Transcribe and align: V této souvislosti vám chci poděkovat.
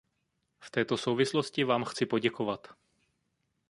V 0.59 0.71
této 0.71 0.97
souvislosti 0.97 1.63
vám 1.63 1.83
chci 1.83 2.05
poděkovat. 2.05 2.67